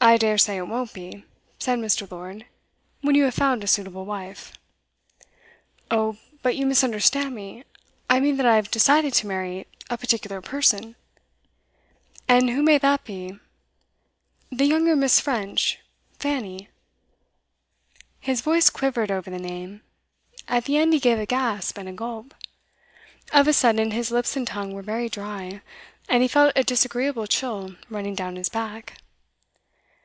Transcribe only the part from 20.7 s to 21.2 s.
end he gave